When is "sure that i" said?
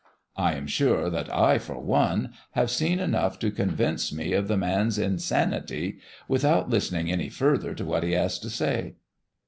0.65-1.59